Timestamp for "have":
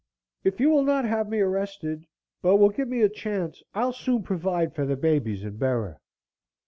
1.05-1.29